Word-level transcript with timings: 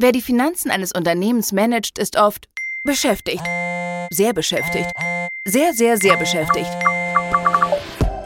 Wer 0.00 0.12
die 0.12 0.22
Finanzen 0.22 0.70
eines 0.70 0.92
Unternehmens 0.92 1.50
managt, 1.50 1.98
ist 1.98 2.16
oft 2.16 2.48
beschäftigt. 2.84 3.42
Sehr 4.10 4.32
beschäftigt. 4.32 4.92
Sehr, 5.44 5.74
sehr, 5.74 5.96
sehr 5.96 6.16
beschäftigt. 6.16 6.70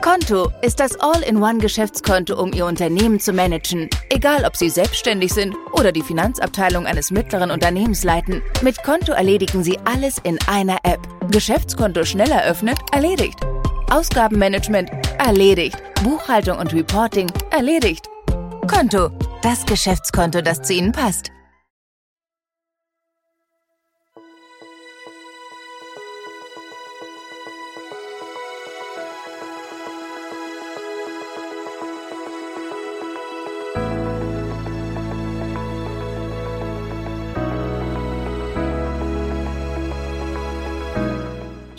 Konto 0.02 0.50
ist 0.60 0.80
das 0.80 1.00
All-in-One-Geschäftskonto, 1.00 2.38
um 2.38 2.52
Ihr 2.52 2.66
Unternehmen 2.66 3.20
zu 3.20 3.32
managen. 3.32 3.88
Egal, 4.10 4.44
ob 4.44 4.54
Sie 4.54 4.68
selbstständig 4.68 5.32
sind 5.32 5.56
oder 5.72 5.92
die 5.92 6.02
Finanzabteilung 6.02 6.86
eines 6.86 7.10
mittleren 7.10 7.50
Unternehmens 7.50 8.04
leiten. 8.04 8.42
Mit 8.60 8.82
Konto 8.82 9.12
erledigen 9.12 9.64
Sie 9.64 9.78
alles 9.86 10.18
in 10.24 10.38
einer 10.48 10.76
App. 10.82 11.00
Geschäftskonto 11.30 12.04
schnell 12.04 12.30
eröffnet, 12.30 12.76
erledigt. 12.92 13.38
Ausgabenmanagement, 13.90 14.90
erledigt. 15.18 15.82
Buchhaltung 16.04 16.58
und 16.58 16.74
Reporting, 16.74 17.32
erledigt. 17.50 18.10
Konto, 18.68 19.08
das 19.42 19.64
Geschäftskonto, 19.64 20.42
das 20.42 20.60
zu 20.60 20.74
Ihnen 20.74 20.92
passt. 20.92 21.32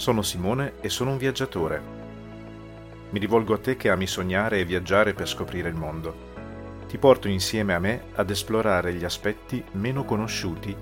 Sono 0.03 0.21
Simone 0.21 0.73
e 0.81 0.89
sono 0.89 1.12
un 1.12 1.17
viaggiatore. 1.17 1.81
Mi 3.11 3.20
rivolgo 3.20 3.53
a 3.53 3.57
te 3.57 3.77
che 3.77 3.89
ami 3.89 4.05
sognare 4.05 4.59
e 4.59 4.66
viaggiare 4.66 5.13
per 5.13 5.30
scoprire 5.30 5.70
il 5.70 5.75
mondo. 5.75 6.13
Ti 6.89 6.98
porto 6.98 7.30
insieme 7.30 7.73
a 7.73 7.80
me 7.80 8.08
ad 8.16 8.30
esplorare 8.30 8.94
gli 8.95 9.05
aspetti 9.05 9.63
meno 9.71 10.03
conosciuti 10.03 10.75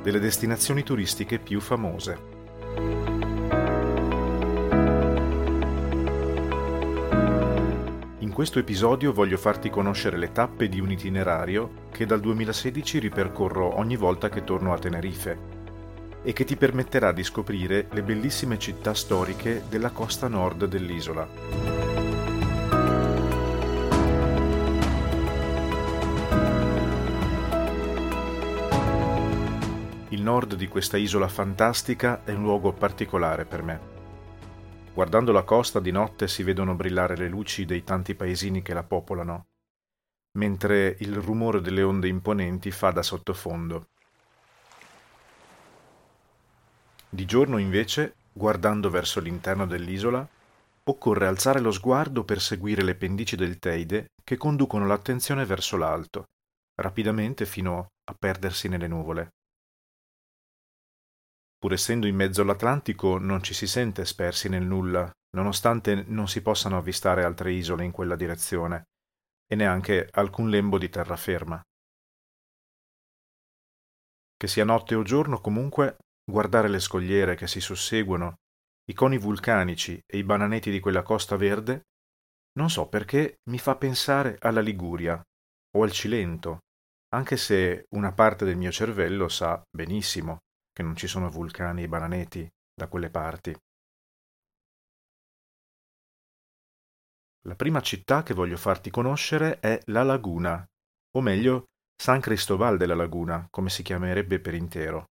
delle 0.00 0.20
destinazioni 0.20 0.84
turistiche 0.84 1.40
più 1.40 1.58
famose. 1.58 2.18
In 8.20 8.30
questo 8.32 8.60
episodio 8.60 9.12
voglio 9.12 9.38
farti 9.38 9.70
conoscere 9.70 10.16
le 10.16 10.30
tappe 10.30 10.68
di 10.68 10.78
un 10.78 10.92
itinerario 10.92 11.88
che 11.90 12.06
dal 12.06 12.20
2016 12.20 13.00
ripercorro 13.00 13.76
ogni 13.76 13.96
volta 13.96 14.28
che 14.28 14.44
torno 14.44 14.72
a 14.72 14.78
Tenerife 14.78 15.57
e 16.22 16.32
che 16.32 16.44
ti 16.44 16.56
permetterà 16.56 17.12
di 17.12 17.22
scoprire 17.22 17.86
le 17.90 18.02
bellissime 18.02 18.58
città 18.58 18.94
storiche 18.94 19.64
della 19.68 19.90
costa 19.90 20.28
nord 20.28 20.66
dell'isola. 20.66 21.26
Il 30.10 30.22
nord 30.22 30.54
di 30.54 30.66
questa 30.68 30.96
isola 30.96 31.28
fantastica 31.28 32.24
è 32.24 32.32
un 32.32 32.42
luogo 32.42 32.72
particolare 32.72 33.44
per 33.44 33.62
me. 33.62 33.80
Guardando 34.92 35.30
la 35.30 35.44
costa 35.44 35.78
di 35.78 35.92
notte 35.92 36.26
si 36.26 36.42
vedono 36.42 36.74
brillare 36.74 37.16
le 37.16 37.28
luci 37.28 37.64
dei 37.64 37.84
tanti 37.84 38.16
paesini 38.16 38.62
che 38.62 38.74
la 38.74 38.82
popolano, 38.82 39.46
mentre 40.32 40.96
il 40.98 41.14
rumore 41.14 41.60
delle 41.60 41.82
onde 41.82 42.08
imponenti 42.08 42.72
fa 42.72 42.90
da 42.90 43.02
sottofondo. 43.02 43.90
Di 47.10 47.24
giorno 47.24 47.58
invece, 47.58 48.16
guardando 48.32 48.90
verso 48.90 49.20
l'interno 49.20 49.66
dell'isola, 49.66 50.26
occorre 50.84 51.26
alzare 51.26 51.60
lo 51.60 51.70
sguardo 51.70 52.24
per 52.24 52.40
seguire 52.40 52.82
le 52.82 52.94
pendici 52.94 53.34
del 53.34 53.58
Teide 53.58 54.08
che 54.22 54.36
conducono 54.36 54.86
l'attenzione 54.86 55.44
verso 55.46 55.76
l'alto, 55.76 56.24
rapidamente 56.74 57.46
fino 57.46 57.88
a 58.04 58.14
perdersi 58.18 58.68
nelle 58.68 58.88
nuvole. 58.88 59.30
Pur 61.58 61.72
essendo 61.72 62.06
in 62.06 62.14
mezzo 62.14 62.42
all'Atlantico 62.42 63.18
non 63.18 63.42
ci 63.42 63.52
si 63.54 63.66
sente 63.66 64.04
spersi 64.04 64.48
nel 64.48 64.64
nulla, 64.64 65.10
nonostante 65.36 66.04
non 66.06 66.28
si 66.28 66.40
possano 66.40 66.76
avvistare 66.76 67.24
altre 67.24 67.52
isole 67.52 67.84
in 67.84 67.90
quella 67.90 68.16
direzione, 68.16 68.84
e 69.46 69.56
neanche 69.56 70.08
alcun 70.12 70.50
lembo 70.50 70.78
di 70.78 70.88
terraferma. 70.88 71.60
Che 74.36 74.46
sia 74.46 74.64
notte 74.64 74.94
o 74.94 75.02
giorno 75.02 75.40
comunque 75.40 75.96
guardare 76.30 76.68
le 76.68 76.78
scogliere 76.78 77.34
che 77.34 77.46
si 77.46 77.58
susseguono, 77.58 78.40
i 78.90 78.94
coni 78.94 79.16
vulcanici 79.16 79.98
e 80.06 80.18
i 80.18 80.24
bananeti 80.24 80.70
di 80.70 80.78
quella 80.78 81.02
costa 81.02 81.36
verde, 81.36 81.86
non 82.58 82.68
so 82.68 82.86
perché 82.88 83.38
mi 83.50 83.58
fa 83.58 83.76
pensare 83.76 84.36
alla 84.40 84.60
Liguria 84.60 85.22
o 85.76 85.82
al 85.82 85.92
Cilento, 85.92 86.58
anche 87.14 87.36
se 87.36 87.86
una 87.90 88.12
parte 88.12 88.44
del 88.44 88.56
mio 88.56 88.70
cervello 88.70 89.28
sa 89.28 89.62
benissimo 89.70 90.38
che 90.70 90.82
non 90.82 90.96
ci 90.96 91.06
sono 91.06 91.30
vulcani 91.30 91.84
e 91.84 91.88
bananeti 91.88 92.46
da 92.74 92.88
quelle 92.88 93.10
parti. 93.10 93.56
La 97.46 97.54
prima 97.54 97.80
città 97.80 98.22
che 98.22 98.34
voglio 98.34 98.58
farti 98.58 98.90
conoscere 98.90 99.60
è 99.60 99.80
La 99.86 100.02
Laguna, 100.02 100.62
o 101.16 101.20
meglio 101.22 101.64
San 101.96 102.20
Cristobal 102.20 102.76
della 102.76 102.94
Laguna, 102.94 103.46
come 103.48 103.70
si 103.70 103.82
chiamerebbe 103.82 104.40
per 104.40 104.54
intero. 104.54 105.06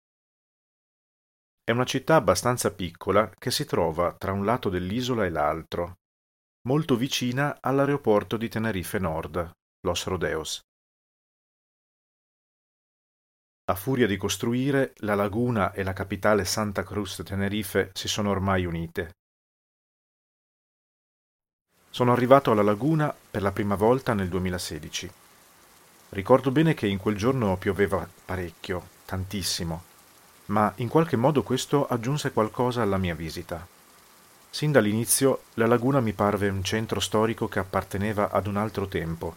È 1.66 1.72
una 1.72 1.85
città 1.85 2.16
abbastanza 2.16 2.74
piccola 2.74 3.29
che 3.40 3.50
si 3.50 3.63
trova 3.63 4.13
tra 4.16 4.34
un 4.34 4.44
lato 4.44 4.68
dell'isola 4.68 5.24
e 5.24 5.29
l'altro, 5.29 6.00
molto 6.68 6.97
vicina 6.97 7.59
all'aeroporto 7.62 8.35
di 8.35 8.50
Tenerife 8.50 9.00
Nord, 9.00 9.50
Los 9.88 10.03
Rodeos. 10.07 10.59
A 13.72 13.75
furia 13.75 14.07
di 14.07 14.18
costruire, 14.18 14.91
la 14.97 15.16
laguna 15.16 15.72
e 15.72 15.84
la 15.84 15.94
capitale 15.94 16.44
Santa 16.44 16.84
Cruz 16.84 17.19
de 17.19 17.23
Tenerife 17.23 17.91
si 17.94 18.09
sono 18.09 18.29
ormai 18.29 18.66
unite. 18.66 19.13
Sono 21.90 22.12
arrivato 22.12 22.52
alla 22.52 22.62
laguna 22.62 23.16
per 23.31 23.41
la 23.41 23.53
prima 23.53 23.75
volta 23.75 24.13
nel 24.13 24.28
2016. 24.28 25.09
Ricordo 26.09 26.52
bene 26.52 26.73
che 26.73 26.88
in 26.88 26.97
quel 26.97 27.16
giorno 27.16 27.56
pioveva 27.56 28.06
parecchio, 28.25 28.90
tantissimo, 29.06 29.91
ma 30.46 30.72
in 30.78 30.88
qualche 30.88 31.16
modo 31.16 31.44
questo 31.44 31.88
aggiunse 31.88 32.31
qualcosa 32.31 32.81
alla 32.81 32.98
mia 32.98 33.16
visita. 33.16 33.66
Sin 34.50 34.72
dall'inizio 34.72 35.44
la 35.56 35.66
laguna 35.66 36.00
mi 36.00 36.14
parve 36.14 36.50
un 36.50 36.64
centro 36.64 37.00
storico 37.00 37.48
che 37.48 37.59
apparteneva 37.59 38.30
ad 38.30 38.48
un 38.48 38.58
altro 38.58 38.88
tempo. 38.88 39.36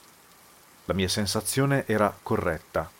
La 0.84 0.94
mia 0.94 1.08
sensazione 1.08 1.86
era 1.86 2.14
corretta. 2.22 2.90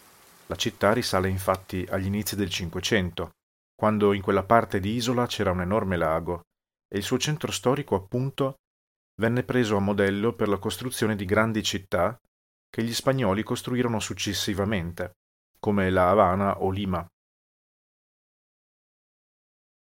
La 0.46 0.56
città 0.56 0.92
risale 0.92 1.28
infatti 1.28 1.86
agli 1.90 2.06
inizi 2.06 2.36
del 2.36 2.48
Cinquecento, 2.48 3.32
quando 3.74 4.12
in 4.12 4.22
quella 4.22 4.44
parte 4.44 4.80
di 4.80 4.94
isola 4.94 5.26
c'era 5.26 5.50
un 5.50 5.60
enorme 5.60 5.96
lago 5.96 6.40
e 6.88 6.98
il 6.98 7.02
suo 7.02 7.18
centro 7.18 7.52
storico 7.52 7.94
appunto 7.94 8.54
venne 9.20 9.42
preso 9.42 9.76
a 9.76 9.80
modello 9.80 10.32
per 10.32 10.48
la 10.48 10.58
costruzione 10.58 11.16
di 11.16 11.24
grandi 11.24 11.62
città 11.62 12.18
che 12.70 12.82
gli 12.82 12.94
spagnoli 12.94 13.42
costruirono 13.42 14.00
successivamente, 14.00 15.12
come 15.58 15.90
La 15.90 16.10
Habana 16.10 16.62
o 16.62 16.70
Lima. 16.70 17.06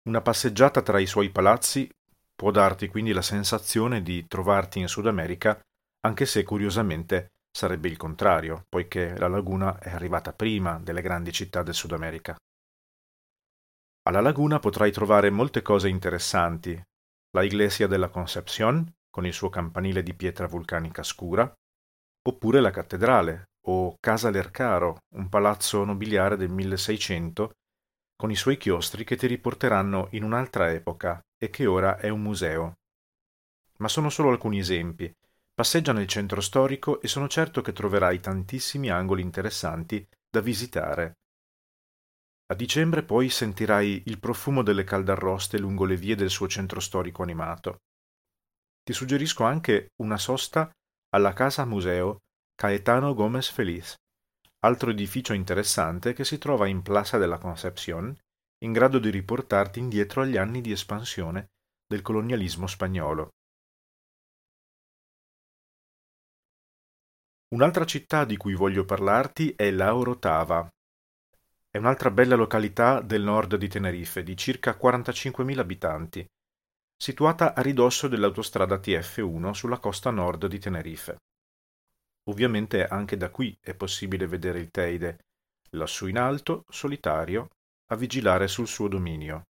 Una 0.07 0.21
passeggiata 0.21 0.81
tra 0.81 0.99
i 0.99 1.05
suoi 1.05 1.29
palazzi 1.29 1.89
può 2.33 2.51
darti 2.51 2.87
quindi 2.87 3.11
la 3.11 3.21
sensazione 3.21 4.01
di 4.01 4.25
trovarti 4.27 4.79
in 4.79 4.87
Sud 4.87 5.07
America, 5.07 5.59
anche 6.05 6.25
se 6.25 6.43
curiosamente 6.43 7.33
sarebbe 7.51 7.89
il 7.89 7.97
contrario, 7.97 8.63
poiché 8.69 9.17
la 9.17 9.27
laguna 9.27 9.77
è 9.77 9.89
arrivata 9.89 10.31
prima 10.31 10.79
delle 10.79 11.01
grandi 11.01 11.33
città 11.33 11.63
del 11.63 11.73
Sud 11.73 11.91
America. 11.91 12.37
Alla 14.03 14.21
laguna 14.21 14.59
potrai 14.59 14.91
trovare 14.91 15.29
molte 15.29 15.61
cose 15.61 15.89
interessanti. 15.89 16.81
La 17.31 17.43
Iglesia 17.43 17.85
della 17.87 18.07
Concepción, 18.07 18.89
con 19.09 19.25
il 19.25 19.33
suo 19.33 19.49
campanile 19.49 20.01
di 20.01 20.13
pietra 20.13 20.47
vulcanica 20.47 21.03
scura, 21.03 21.51
oppure 22.27 22.61
la 22.61 22.71
cattedrale, 22.71 23.49
o 23.67 23.97
Casa 23.99 24.29
Lercaro, 24.29 24.99
un 25.15 25.27
palazzo 25.27 25.83
nobiliare 25.83 26.37
del 26.37 26.49
1600 26.49 27.51
con 28.19 28.31
i 28.31 28.35
suoi 28.35 28.57
chiostri 28.57 29.05
che 29.05 29.15
ti 29.15 29.27
riporteranno 29.27 30.09
in 30.11 30.23
un'altra 30.23 30.73
epoca 30.73 31.23
e 31.37 31.49
che 31.49 31.65
ora 31.65 31.97
è 31.97 32.09
un 32.09 32.21
museo. 32.21 32.79
Ma 33.77 33.87
sono 33.87 34.09
solo 34.09 34.29
alcuni 34.29 34.59
esempi. 34.59 35.09
Passeggia 35.53 35.93
nel 35.93 36.05
centro 36.05 36.41
storico 36.41 36.99
e 36.99 37.07
sono 37.07 37.29
certo 37.29 37.61
che 37.61 37.71
troverai 37.71 38.19
tantissimi 38.19 38.89
angoli 38.89 39.21
interessanti 39.21 40.05
da 40.29 40.41
visitare. 40.41 41.13
A 42.47 42.55
dicembre 42.55 43.03
poi 43.03 43.29
sentirai 43.29 44.03
il 44.07 44.19
profumo 44.19 44.63
delle 44.63 44.83
caldarroste 44.83 45.57
lungo 45.57 45.85
le 45.85 45.95
vie 45.95 46.15
del 46.15 46.29
suo 46.29 46.49
centro 46.49 46.81
storico 46.81 47.23
animato. 47.23 47.77
Ti 48.83 48.91
suggerisco 48.91 49.45
anche 49.45 49.91
una 50.01 50.17
sosta 50.17 50.69
alla 51.11 51.31
Casa 51.31 51.63
Museo 51.63 52.17
Caetano 52.53 53.13
Gómez 53.13 53.47
Feliz, 53.49 53.95
altro 54.61 54.91
edificio 54.91 55.33
interessante 55.33 56.13
che 56.13 56.25
si 56.25 56.37
trova 56.37 56.67
in 56.67 56.81
Plaza 56.81 57.17
de 57.17 57.25
la 57.25 57.37
Concepción, 57.37 58.15
in 58.63 58.73
grado 58.73 58.99
di 58.99 59.09
riportarti 59.09 59.79
indietro 59.79 60.21
agli 60.21 60.37
anni 60.37 60.59
di 60.59 60.71
espansione 60.71 61.47
del 61.87 62.01
colonialismo 62.01 62.67
spagnolo. 62.67 63.29
Un'altra 67.55 67.85
città 67.85 68.25
di 68.25 68.37
cui 68.37 68.53
voglio 68.53 68.85
parlarti 68.85 69.53
è 69.55 69.71
La 69.71 69.95
Orotava, 69.95 70.69
è 71.71 71.77
un'altra 71.77 72.11
bella 72.11 72.35
località 72.35 72.99
del 72.99 73.21
nord 73.21 73.55
di 73.55 73.67
Tenerife 73.67 74.23
di 74.23 74.35
circa 74.35 74.75
45.000 74.75 75.59
abitanti, 75.59 76.25
situata 76.97 77.53
a 77.53 77.61
ridosso 77.61 78.07
dell'autostrada 78.07 78.75
TF1 78.77 79.51
sulla 79.51 79.77
costa 79.77 80.09
nord 80.09 80.47
di 80.47 80.59
Tenerife. 80.59 81.17
Ovviamente 82.25 82.85
anche 82.85 83.17
da 83.17 83.29
qui 83.29 83.57
è 83.61 83.73
possibile 83.73 84.27
vedere 84.27 84.59
il 84.59 84.69
Teide, 84.69 85.25
lassù 85.71 86.07
in 86.07 86.17
alto, 86.17 86.63
solitario, 86.67 87.49
a 87.91 87.95
vigilare 87.95 88.47
sul 88.47 88.67
suo 88.67 88.87
dominio. 88.87 89.43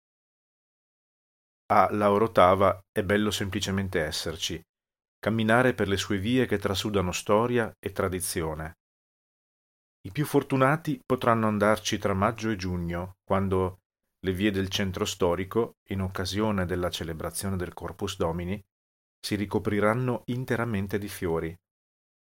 A 1.71 1.89
La 1.93 2.11
Orotava 2.11 2.81
è 2.91 3.03
bello 3.03 3.31
semplicemente 3.31 4.01
esserci, 4.01 4.61
camminare 5.19 5.75
per 5.75 5.89
le 5.89 5.97
sue 5.97 6.19
vie 6.19 6.47
che 6.47 6.59
trasudano 6.59 7.13
storia 7.13 7.71
e 7.79 7.93
tradizione. 7.93 8.75
I 10.07 10.13
più 10.13 10.25
fortunati 10.25 11.01
potranno 11.05 11.49
andarci 11.49 11.99
tra 11.99 12.15
maggio 12.15 12.51
e 12.51 12.57
giugno, 12.57 13.17
quando 13.25 13.81
le 14.21 14.33
vie 14.33 14.51
del 14.51 14.69
centro 14.69 15.05
storico, 15.05 15.75
in 15.91 16.01
occasione 16.01 16.65
della 16.65 16.91
celebrazione 16.91 17.57
del 17.57 17.75
Corpus 17.75 18.17
Domini, 18.17 18.61
si 19.21 19.35
ricopriranno 19.35 20.23
interamente 20.27 20.99
di 20.99 21.09
fiori, 21.09 21.55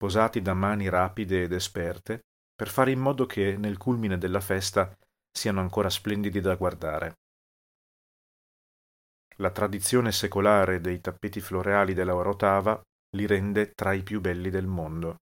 posati 0.01 0.41
da 0.41 0.55
mani 0.55 0.89
rapide 0.89 1.43
ed 1.43 1.53
esperte, 1.53 2.21
per 2.55 2.71
fare 2.71 2.91
in 2.91 3.01
modo 3.01 3.27
che 3.27 3.59
nel 3.59 3.77
culmine 3.77 4.17
della 4.17 4.41
festa 4.41 4.97
siano 5.31 5.61
ancora 5.61 5.91
splendidi 5.91 6.41
da 6.41 6.55
guardare. 6.55 7.19
La 9.37 9.51
tradizione 9.51 10.11
secolare 10.11 10.81
dei 10.81 11.03
tappeti 11.03 11.41
floreali 11.41 11.93
della 11.93 12.15
Orotava 12.15 12.81
li 13.15 13.27
rende 13.27 13.73
tra 13.73 13.93
i 13.93 14.03
più 14.03 14.23
belli 14.23 14.49
del 14.49 14.67
mondo. 14.67 15.17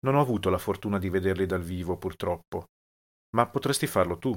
Non 0.00 0.16
ho 0.16 0.20
avuto 0.20 0.50
la 0.50 0.58
fortuna 0.58 0.98
di 0.98 1.08
vederli 1.08 1.46
dal 1.46 1.62
vivo, 1.62 1.96
purtroppo, 1.96 2.64
ma 3.36 3.46
potresti 3.46 3.86
farlo 3.86 4.18
tu. 4.18 4.36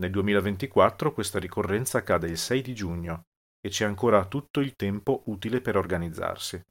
Nel 0.00 0.10
2024 0.10 1.12
questa 1.12 1.38
ricorrenza 1.38 2.02
cade 2.02 2.28
il 2.28 2.38
6 2.38 2.62
di 2.62 2.74
giugno 2.74 3.24
e 3.60 3.68
c'è 3.68 3.84
ancora 3.84 4.24
tutto 4.24 4.60
il 4.60 4.74
tempo 4.76 5.24
utile 5.26 5.60
per 5.60 5.76
organizzarsi. 5.76 6.62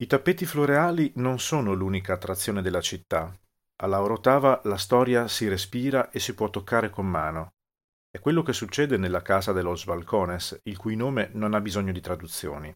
I 0.00 0.06
tappeti 0.06 0.46
floreali 0.46 1.10
non 1.16 1.40
sono 1.40 1.72
l'unica 1.72 2.12
attrazione 2.12 2.62
della 2.62 2.80
città. 2.80 3.36
Alla 3.82 4.00
Orotava 4.00 4.60
la 4.62 4.76
storia 4.76 5.26
si 5.26 5.48
respira 5.48 6.10
e 6.10 6.20
si 6.20 6.34
può 6.34 6.50
toccare 6.50 6.88
con 6.88 7.04
mano. 7.04 7.54
È 8.08 8.20
quello 8.20 8.42
che 8.42 8.52
succede 8.52 8.96
nella 8.96 9.22
casa 9.22 9.52
de 9.52 9.60
los 9.60 9.84
Balcones, 9.84 10.60
il 10.64 10.76
cui 10.76 10.94
nome 10.94 11.30
non 11.32 11.52
ha 11.52 11.60
bisogno 11.60 11.90
di 11.90 12.00
traduzioni. 12.00 12.72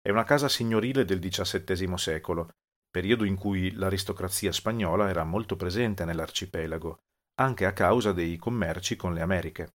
È 0.00 0.08
una 0.08 0.24
casa 0.24 0.48
signorile 0.48 1.04
del 1.04 1.18
XVII 1.18 1.98
secolo, 1.98 2.48
periodo 2.90 3.24
in 3.24 3.36
cui 3.36 3.72
l'aristocrazia 3.72 4.50
spagnola 4.50 5.10
era 5.10 5.24
molto 5.24 5.56
presente 5.56 6.06
nell'arcipelago, 6.06 6.96
anche 7.40 7.66
a 7.66 7.74
causa 7.74 8.12
dei 8.12 8.38
commerci 8.38 8.96
con 8.96 9.12
le 9.12 9.20
Americhe. 9.20 9.74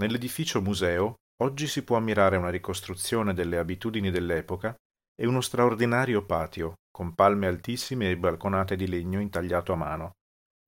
Nell'edificio 0.00 0.60
museo 0.60 1.18
oggi 1.40 1.68
si 1.68 1.84
può 1.84 1.96
ammirare 1.96 2.36
una 2.36 2.50
ricostruzione 2.50 3.32
delle 3.32 3.58
abitudini 3.58 4.10
dell'epoca 4.10 4.74
e 5.22 5.26
uno 5.26 5.40
straordinario 5.40 6.26
patio, 6.26 6.74
con 6.90 7.14
palme 7.14 7.46
altissime 7.46 8.10
e 8.10 8.18
balconate 8.18 8.74
di 8.74 8.88
legno 8.88 9.20
intagliato 9.20 9.72
a 9.72 9.76
mano, 9.76 10.10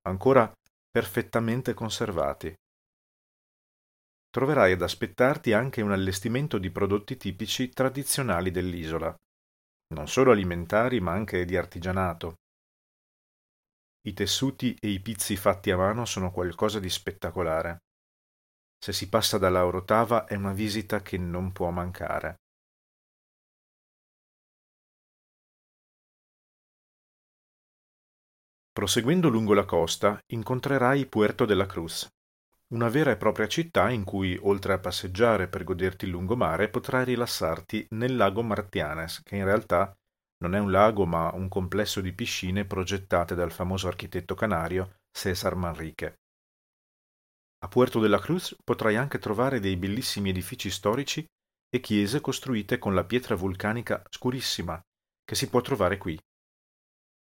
ancora 0.06 0.52
perfettamente 0.88 1.74
conservati. 1.74 2.54
Troverai 4.30 4.74
ad 4.74 4.82
aspettarti 4.82 5.52
anche 5.52 5.82
un 5.82 5.90
allestimento 5.90 6.58
di 6.58 6.70
prodotti 6.70 7.16
tipici 7.16 7.70
tradizionali 7.70 8.52
dell'isola, 8.52 9.12
non 9.92 10.06
solo 10.06 10.30
alimentari 10.30 11.00
ma 11.00 11.10
anche 11.10 11.44
di 11.44 11.56
artigianato. 11.56 12.34
I 14.06 14.12
tessuti 14.12 14.76
e 14.80 14.88
i 14.88 15.00
pizzi 15.00 15.34
fatti 15.34 15.72
a 15.72 15.76
mano 15.76 16.04
sono 16.04 16.30
qualcosa 16.30 16.78
di 16.78 16.90
spettacolare. 16.90 17.78
Se 18.78 18.92
si 18.92 19.08
passa 19.08 19.36
dalla 19.36 19.66
Orotava 19.66 20.26
è 20.26 20.36
una 20.36 20.52
visita 20.52 21.02
che 21.02 21.18
non 21.18 21.50
può 21.50 21.70
mancare. 21.70 22.36
Proseguendo 28.74 29.28
lungo 29.28 29.54
la 29.54 29.64
costa 29.64 30.20
incontrerai 30.32 31.06
Puerto 31.06 31.44
de 31.44 31.54
la 31.54 31.64
Cruz, 31.64 32.08
una 32.72 32.88
vera 32.88 33.12
e 33.12 33.16
propria 33.16 33.46
città 33.46 33.88
in 33.88 34.02
cui, 34.02 34.36
oltre 34.42 34.72
a 34.72 34.80
passeggiare 34.80 35.46
per 35.46 35.62
goderti 35.62 36.06
il 36.06 36.10
lungomare, 36.10 36.68
potrai 36.68 37.04
rilassarti 37.04 37.86
nel 37.90 38.16
lago 38.16 38.42
Martianes, 38.42 39.22
che 39.22 39.36
in 39.36 39.44
realtà 39.44 39.96
non 40.38 40.56
è 40.56 40.58
un 40.58 40.72
lago 40.72 41.06
ma 41.06 41.32
un 41.34 41.46
complesso 41.46 42.00
di 42.00 42.12
piscine 42.12 42.64
progettate 42.64 43.36
dal 43.36 43.52
famoso 43.52 43.86
architetto 43.86 44.34
canario 44.34 44.96
César 45.12 45.54
Manrique. 45.54 46.18
A 47.60 47.68
Puerto 47.68 48.00
de 48.00 48.08
la 48.08 48.18
Cruz 48.18 48.56
potrai 48.64 48.96
anche 48.96 49.20
trovare 49.20 49.60
dei 49.60 49.76
bellissimi 49.76 50.30
edifici 50.30 50.68
storici 50.68 51.24
e 51.70 51.78
chiese 51.78 52.20
costruite 52.20 52.80
con 52.80 52.92
la 52.92 53.04
pietra 53.04 53.36
vulcanica 53.36 54.02
scurissima, 54.10 54.82
che 55.22 55.36
si 55.36 55.48
può 55.48 55.60
trovare 55.60 55.96
qui. 55.96 56.18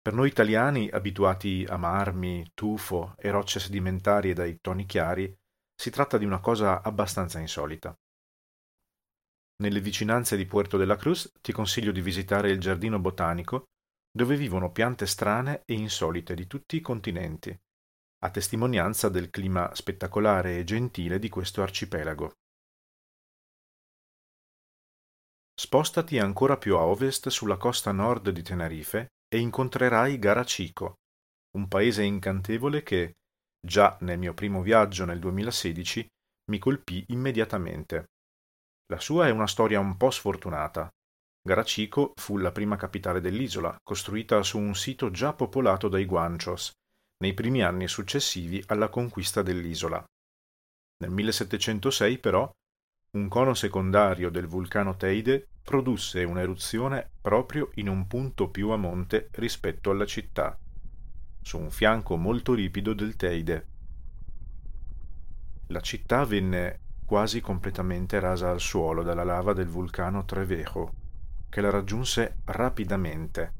Per 0.04 0.12
noi 0.12 0.28
italiani, 0.28 0.90
abituati 0.90 1.64
a 1.66 1.78
marmi, 1.78 2.50
tufo 2.52 3.14
e 3.16 3.30
rocce 3.30 3.58
sedimentarie 3.58 4.34
dai 4.34 4.60
toni 4.60 4.84
chiari, 4.84 5.34
si 5.74 5.88
tratta 5.88 6.18
di 6.18 6.26
una 6.26 6.40
cosa 6.40 6.82
abbastanza 6.82 7.38
insolita. 7.38 7.96
Nelle 9.62 9.80
vicinanze 9.80 10.36
di 10.36 10.44
Puerto 10.44 10.76
de 10.76 10.84
la 10.84 10.96
Cruz 10.96 11.32
ti 11.40 11.52
consiglio 11.52 11.90
di 11.90 12.02
visitare 12.02 12.50
il 12.50 12.60
giardino 12.60 12.98
botanico, 12.98 13.64
dove 14.12 14.36
vivono 14.36 14.72
piante 14.72 15.06
strane 15.06 15.62
e 15.64 15.72
insolite 15.72 16.34
di 16.34 16.46
tutti 16.46 16.76
i 16.76 16.82
continenti, 16.82 17.58
a 18.18 18.30
testimonianza 18.30 19.08
del 19.08 19.30
clima 19.30 19.74
spettacolare 19.74 20.58
e 20.58 20.64
gentile 20.64 21.18
di 21.18 21.30
questo 21.30 21.62
arcipelago. 21.62 22.32
Spostati 25.58 26.18
ancora 26.18 26.58
più 26.58 26.76
a 26.76 26.84
ovest 26.84 27.28
sulla 27.28 27.56
costa 27.56 27.90
nord 27.90 28.28
di 28.28 28.42
Tenerife 28.42 29.08
e 29.28 29.38
incontrerai 29.38 30.18
Garachico, 30.18 30.94
un 31.56 31.68
paese 31.68 32.02
incantevole 32.02 32.82
che, 32.82 33.14
già 33.64 33.96
nel 34.00 34.18
mio 34.18 34.34
primo 34.34 34.62
viaggio 34.62 35.04
nel 35.04 35.18
2016, 35.18 36.06
mi 36.50 36.58
colpì 36.58 37.04
immediatamente. 37.08 38.06
La 38.92 39.00
sua 39.00 39.26
è 39.26 39.30
una 39.30 39.46
storia 39.46 39.80
un 39.80 39.96
po' 39.96 40.10
sfortunata. 40.10 40.88
Garachico 41.40 42.12
fu 42.16 42.38
la 42.38 42.52
prima 42.52 42.76
capitale 42.76 43.20
dell'isola, 43.20 43.76
costruita 43.82 44.42
su 44.42 44.58
un 44.58 44.74
sito 44.74 45.10
già 45.10 45.32
popolato 45.32 45.88
dai 45.88 46.04
Guanchos, 46.04 46.72
nei 47.18 47.34
primi 47.34 47.62
anni 47.62 47.88
successivi 47.88 48.62
alla 48.66 48.88
conquista 48.88 49.42
dell'isola. 49.42 50.04
Nel 50.98 51.10
1706, 51.10 52.18
però, 52.18 52.50
un 53.14 53.28
cono 53.28 53.54
secondario 53.54 54.28
del 54.28 54.48
vulcano 54.48 54.96
Teide 54.96 55.46
produsse 55.62 56.24
un'eruzione 56.24 57.10
proprio 57.20 57.70
in 57.74 57.88
un 57.88 58.08
punto 58.08 58.48
più 58.48 58.70
a 58.70 58.76
monte 58.76 59.28
rispetto 59.32 59.90
alla 59.90 60.04
città, 60.04 60.58
su 61.40 61.58
un 61.58 61.70
fianco 61.70 62.16
molto 62.16 62.54
ripido 62.54 62.92
del 62.92 63.14
Teide. 63.14 63.66
La 65.68 65.80
città 65.80 66.24
venne 66.24 66.80
quasi 67.04 67.40
completamente 67.40 68.18
rasa 68.18 68.50
al 68.50 68.60
suolo 68.60 69.04
dalla 69.04 69.24
lava 69.24 69.52
del 69.52 69.68
vulcano 69.68 70.24
Trevejo, 70.24 70.92
che 71.48 71.60
la 71.60 71.70
raggiunse 71.70 72.38
rapidamente, 72.46 73.52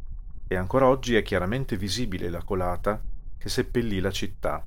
e 0.49 0.56
ancora 0.56 0.88
oggi 0.88 1.14
è 1.14 1.23
chiaramente 1.23 1.76
visibile 1.76 2.28
la 2.28 2.42
colata 2.42 3.00
che 3.38 3.49
seppellì 3.49 4.00
la 4.00 4.11
città. 4.11 4.66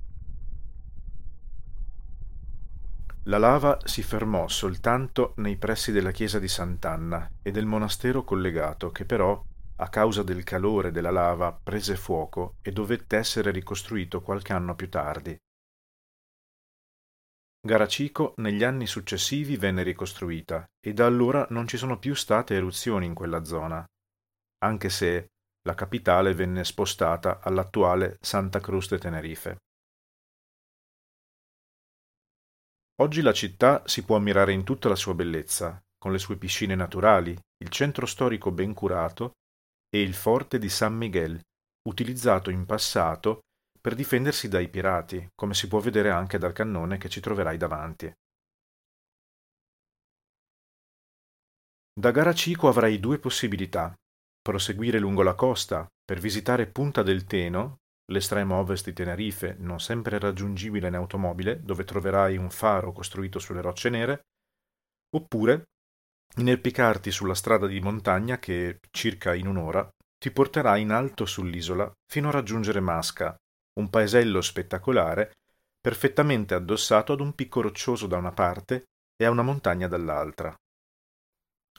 La 3.28 3.38
lava 3.38 3.78
si 3.84 4.04
fermò 4.04 4.48
soltanto 4.48 5.34
nei 5.38 5.58
pressi 5.58 5.92
della 5.92 6.12
chiesa 6.12 6.40
di 6.40 6.48
Sant'Anna 6.48 7.30
e 7.42 7.52
del 7.52 7.66
monastero 7.66 8.24
collegato, 8.24 8.90
che 8.92 9.04
però, 9.04 9.44
a 9.80 9.90
causa 9.90 10.24
del 10.24 10.44
calore 10.44 10.92
della 10.92 11.12
lava, 11.12 11.52
prese 11.52 11.98
fuoco 11.98 12.56
e 12.62 12.72
dovette 12.72 13.18
essere 13.18 13.52
ricostruito 13.52 14.22
qualche 14.22 14.54
anno 14.54 14.76
più 14.76 14.90
tardi. 14.90 15.38
Garachico 17.60 18.34
negli 18.38 18.64
anni 18.64 18.88
successivi 18.88 19.58
venne 19.58 19.84
ricostruita 19.84 20.66
e 20.80 20.94
da 20.94 21.06
allora 21.06 21.46
non 21.50 21.68
ci 21.68 21.76
sono 21.76 22.00
più 22.00 22.14
state 22.14 22.56
eruzioni 22.56 23.08
in 23.08 23.14
quella 23.14 23.44
zona, 23.44 23.86
anche 24.60 24.88
se 24.88 25.26
la 25.68 25.76
capitale 25.76 26.34
venne 26.34 26.64
spostata 26.64 27.42
all'attuale 27.42 28.20
Santa 28.22 28.62
Cruz 28.62 28.88
de 28.88 28.98
Tenerife. 29.00 29.58
Oggi 33.00 33.22
la 33.22 33.32
città 33.32 33.88
si 33.88 34.04
può 34.04 34.16
ammirare 34.16 34.54
in 34.54 34.64
tutta 34.64 34.90
la 34.90 34.96
sua 34.96 35.14
bellezza, 35.14 35.80
con 36.00 36.12
le 36.12 36.18
sue 36.18 36.36
piscine 36.36 36.74
naturali, 36.74 37.38
il 37.58 37.70
centro 37.70 38.08
storico 38.08 38.52
ben 38.52 38.74
curato 38.74 39.34
e 39.88 40.02
il 40.02 40.16
forte 40.16 40.58
di 40.58 40.68
San 40.68 40.96
Miguel, 40.96 41.40
utilizzato 41.88 42.50
in 42.50 42.66
passato 42.66 43.42
per 43.80 43.94
difendersi 43.94 44.48
dai 44.48 44.68
pirati, 44.68 45.30
come 45.36 45.54
si 45.54 45.68
può 45.68 45.80
vedere 45.80 46.10
anche 46.10 46.40
dal 46.40 46.54
cannone 46.54 46.98
che 46.98 47.08
ci 47.08 47.22
troverai 47.22 47.58
davanti. 47.58 48.12
Da 51.94 52.12
Garachico 52.12 52.68
avrai 52.68 53.00
due 53.00 53.20
possibilità. 53.20 53.94
proseguire 54.42 54.98
lungo 54.98 55.24
la 55.24 55.36
costa 55.36 55.86
per 56.04 56.20
visitare 56.20 56.68
Punta 56.68 57.04
del 57.04 57.26
Teno, 57.26 57.78
l'estremo 58.12 58.56
ovest 58.56 58.86
di 58.86 58.94
Tenerife, 58.94 59.56
non 59.60 59.80
sempre 59.80 60.20
raggiungibile 60.20 60.88
in 60.88 60.96
automobile, 60.96 61.62
dove 61.62 61.84
troverai 61.84 62.38
un 62.38 62.50
faro 62.50 62.92
costruito 62.92 63.40
sulle 63.40 63.62
rocce 63.62 63.90
nere, 63.90 64.22
oppure 65.16 65.64
inerpicarti 66.38 67.12
sulla 67.12 67.34
strada 67.34 67.68
di 67.68 67.80
montagna 67.80 68.38
che, 68.40 68.80
circa 68.92 69.34
in 69.34 69.48
un'ora, 69.48 69.88
ti 70.20 70.32
porterà 70.32 70.78
in 70.78 70.92
alto 70.92 71.26
sull'isola 71.26 71.92
fino 72.06 72.30
a 72.30 72.32
raggiungere 72.32 72.80
Masca, 72.80 73.36
un 73.80 73.90
paesello 73.90 74.42
spettacolare 74.42 75.34
perfettamente 75.80 76.54
addossato 76.54 77.14
ad 77.14 77.22
un 77.22 77.34
picco 77.34 77.62
roccioso 77.62 78.08
da 78.08 78.18
una 78.18 78.32
parte 78.32 78.86
e 79.16 79.26
a 79.26 79.30
una 79.30 79.44
montagna 79.44 79.88
dall'altra. 79.88 80.54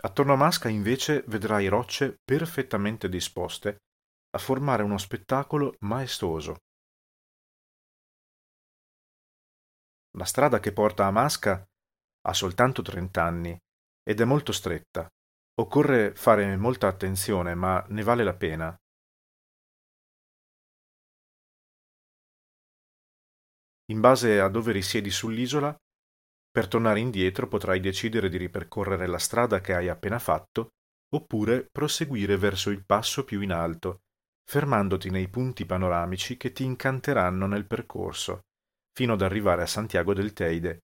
Attorno 0.00 0.32
a 0.32 0.36
Masca 0.36 0.68
invece 0.68 1.24
vedrai 1.26 1.66
rocce 1.66 2.14
perfettamente 2.24 3.08
disposte 3.08 3.78
a 4.38 4.40
formare 4.40 4.84
uno 4.84 4.98
spettacolo 4.98 5.74
maestoso. 5.80 6.58
La 10.16 10.24
strada 10.24 10.60
che 10.60 10.72
porta 10.72 11.06
a 11.06 11.10
Masca 11.10 11.60
ha 12.22 12.32
soltanto 12.32 12.80
30 12.80 13.22
anni 13.22 13.58
ed 14.02 14.20
è 14.20 14.24
molto 14.24 14.52
stretta. 14.52 15.08
Occorre 15.60 16.14
fare 16.14 16.56
molta 16.56 16.86
attenzione, 16.86 17.56
ma 17.56 17.84
ne 17.88 18.02
vale 18.04 18.22
la 18.22 18.36
pena. 18.36 18.76
In 23.90 24.00
base 24.00 24.38
a 24.38 24.48
dove 24.48 24.70
risiedi 24.70 25.10
sull'isola, 25.10 25.74
per 26.50 26.68
tornare 26.68 27.00
indietro 27.00 27.48
potrai 27.48 27.80
decidere 27.80 28.28
di 28.28 28.36
ripercorrere 28.36 29.08
la 29.08 29.18
strada 29.18 29.60
che 29.60 29.74
hai 29.74 29.88
appena 29.88 30.20
fatto 30.20 30.68
oppure 31.14 31.66
proseguire 31.66 32.36
verso 32.36 32.70
il 32.70 32.84
passo 32.84 33.24
più 33.24 33.40
in 33.40 33.50
alto, 33.50 34.02
fermandoti 34.50 35.10
nei 35.10 35.28
punti 35.28 35.66
panoramici 35.66 36.38
che 36.38 36.52
ti 36.52 36.64
incanteranno 36.64 37.46
nel 37.46 37.66
percorso, 37.66 38.44
fino 38.94 39.12
ad 39.12 39.20
arrivare 39.20 39.60
a 39.60 39.66
Santiago 39.66 40.14
del 40.14 40.32
Teide, 40.32 40.78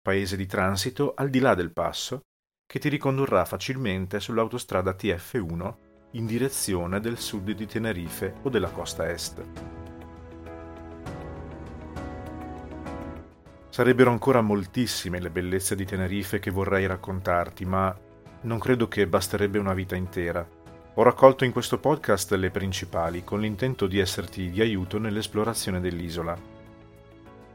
paese 0.00 0.36
di 0.36 0.46
transito 0.46 1.14
al 1.16 1.28
di 1.28 1.40
là 1.40 1.56
del 1.56 1.72
passo, 1.72 2.20
che 2.64 2.78
ti 2.78 2.88
ricondurrà 2.88 3.44
facilmente 3.44 4.20
sull'autostrada 4.20 4.92
TF1 4.92 5.74
in 6.12 6.26
direzione 6.26 7.00
del 7.00 7.18
sud 7.18 7.50
di 7.50 7.66
Tenerife 7.66 8.34
o 8.42 8.50
della 8.50 8.70
costa 8.70 9.10
est. 9.10 9.44
Sarebbero 13.68 14.12
ancora 14.12 14.42
moltissime 14.42 15.18
le 15.18 15.30
bellezze 15.30 15.74
di 15.74 15.84
Tenerife 15.84 16.38
che 16.38 16.52
vorrei 16.52 16.86
raccontarti, 16.86 17.64
ma 17.64 17.98
non 18.42 18.60
credo 18.60 18.86
che 18.86 19.08
basterebbe 19.08 19.58
una 19.58 19.74
vita 19.74 19.96
intera. 19.96 20.57
Ho 20.98 21.04
raccolto 21.04 21.44
in 21.44 21.52
questo 21.52 21.78
podcast 21.78 22.32
le 22.32 22.50
principali 22.50 23.22
con 23.22 23.38
l'intento 23.40 23.86
di 23.86 24.00
esserti 24.00 24.50
di 24.50 24.60
aiuto 24.60 24.98
nell'esplorazione 24.98 25.78
dell'isola. 25.78 26.36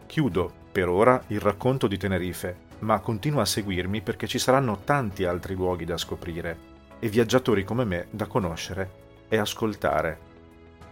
Chiudo, 0.06 0.50
per 0.72 0.88
ora, 0.88 1.22
il 1.28 1.42
racconto 1.42 1.88
di 1.88 1.98
Tenerife, 1.98 2.56
ma 2.80 3.02
continua 3.02 3.42
a 3.42 3.46
seguirmi 3.46 4.00
perché 4.00 4.28
ci 4.28 4.40
saranno 4.40 4.80
tanti 4.86 5.26
altri 5.26 5.56
luoghi 5.56 5.84
da 5.84 5.98
scoprire 5.98 6.58
e 7.00 7.10
viaggiatori 7.10 7.66
come 7.66 7.84
me 7.84 8.08
da 8.12 8.28
conoscere 8.28 9.26
e 9.28 9.36
ascoltare. 9.36 10.20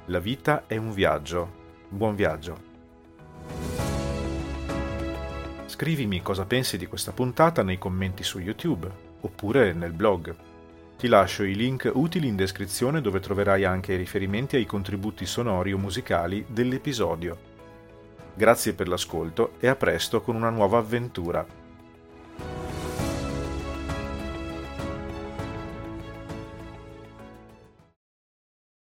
La 0.07 0.19
vita 0.19 0.63
è 0.67 0.75
un 0.75 0.91
viaggio. 0.91 1.49
Buon 1.87 2.15
viaggio. 2.15 2.57
Scrivimi 5.67 6.21
cosa 6.21 6.43
pensi 6.43 6.77
di 6.77 6.85
questa 6.85 7.13
puntata 7.13 7.63
nei 7.63 7.77
commenti 7.77 8.23
su 8.23 8.39
YouTube 8.39 8.91
oppure 9.21 9.71
nel 9.71 9.93
blog. 9.93 10.50
Ti 11.01 11.07
lascio 11.07 11.41
i 11.41 11.55
link 11.55 11.89
utili 11.95 12.27
in 12.27 12.35
descrizione 12.35 13.01
dove 13.01 13.19
troverai 13.19 13.65
anche 13.65 13.93
i 13.93 13.97
riferimenti 13.97 14.55
ai 14.55 14.67
contributi 14.67 15.25
sonori 15.25 15.73
o 15.73 15.77
musicali 15.79 16.45
dell'episodio. 16.47 17.35
Grazie 18.35 18.75
per 18.75 18.87
l'ascolto 18.87 19.53
e 19.59 19.67
a 19.67 19.75
presto 19.75 20.21
con 20.21 20.35
una 20.35 20.51
nuova 20.51 20.77
avventura. 20.77 21.60